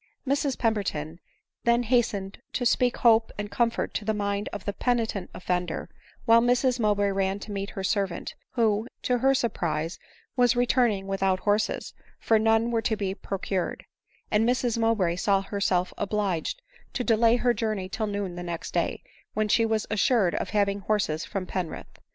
[0.27, 1.19] Mrs Pemberton
[1.63, 5.89] then hastened to speak hope and com fort to the mind of the penitent offender,
[6.25, 9.99] while Mrs Mowbray ran to meet her servant, who, to her surprise,
[10.35, 13.85] was returning without horses, for none were to be pro* cured;
[14.31, 16.63] and Mrs Mowbray saw herself obliged
[16.93, 19.03] to delay her journey till noon the next day,
[19.35, 21.99] when she was assured of having horses from Penrith.